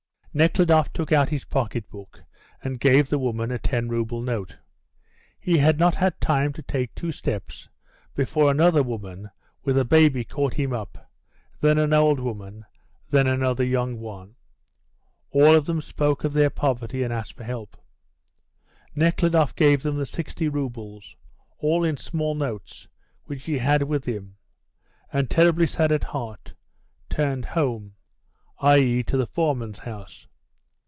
Nekhludoff 0.33 0.93
took 0.93 1.11
out 1.11 1.27
his 1.27 1.43
pocket 1.43 1.89
book, 1.89 2.23
and 2.63 2.79
gave 2.79 3.09
the 3.09 3.19
woman 3.19 3.51
a 3.51 3.59
10 3.59 3.89
rouble 3.89 4.21
note. 4.21 4.57
He 5.37 5.57
had 5.57 5.77
not 5.77 5.95
had 5.95 6.21
time 6.21 6.53
to 6.53 6.61
take 6.61 6.95
two 6.95 7.11
steps 7.11 7.67
before 8.15 8.49
another 8.49 8.81
woman 8.81 9.29
with 9.65 9.77
a 9.77 9.83
baby 9.83 10.23
caught 10.23 10.53
him 10.53 10.71
up, 10.71 11.11
then 11.59 11.77
an 11.77 11.91
old 11.91 12.17
woman, 12.21 12.63
then 13.09 13.27
another 13.27 13.65
young 13.65 13.99
one. 13.99 14.35
All 15.31 15.53
of 15.53 15.65
them 15.65 15.81
spoke 15.81 16.23
of 16.23 16.31
their 16.31 16.49
poverty, 16.49 17.03
and 17.03 17.11
asked 17.11 17.33
for 17.33 17.43
help. 17.43 17.75
Nekhludoff 18.95 19.53
gave 19.53 19.83
them 19.83 19.97
the 19.97 20.05
60 20.05 20.47
roubles 20.47 21.17
all 21.57 21.83
in 21.83 21.97
small 21.97 22.35
notes 22.35 22.87
which 23.25 23.43
he 23.43 23.57
had 23.57 23.83
with 23.83 24.05
him, 24.05 24.37
and, 25.11 25.29
terribly 25.29 25.67
sad 25.67 25.91
at 25.91 26.05
heart, 26.05 26.53
turned 27.09 27.43
home, 27.47 27.95
i.e., 28.63 29.01
to 29.01 29.17
the 29.17 29.25
foreman's 29.25 29.79
house. 29.79 30.27